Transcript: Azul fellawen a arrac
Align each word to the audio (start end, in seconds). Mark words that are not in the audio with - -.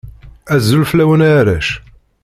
Azul 0.53 0.83
fellawen 0.89 1.25
a 1.27 1.29
arrac 1.39 1.69